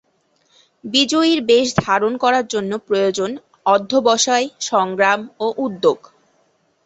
বিজয়ীর 0.83 1.39
বেশ 1.43 1.67
ধারণ 1.81 2.13
করার 2.17 2.45
জন্য 2.47 2.71
প্রয়োজন 2.87 3.29
অধ্যবসায়, 3.65 4.47
সংগ্রাম 4.69 5.19
ও 5.39 5.47
উদ্যোগ। 5.57 5.99